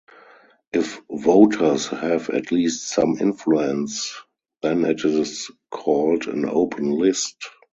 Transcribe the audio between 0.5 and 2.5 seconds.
If voters have